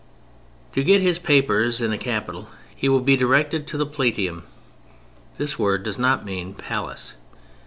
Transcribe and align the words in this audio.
To 0.71 0.83
get 0.83 1.03
his 1.03 1.19
papers 1.19 1.79
in 1.79 1.91
the 1.91 1.97
Capital 1.99 2.47
he 2.75 2.89
will 2.89 3.01
be 3.01 3.15
directed 3.15 3.67
to 3.67 3.77
the 3.77 3.85
"Palatium." 3.85 4.41
This 5.37 5.59
word 5.59 5.83
does 5.83 5.99
not 5.99 6.25
mean 6.25 6.55
"Palace." 6.55 7.13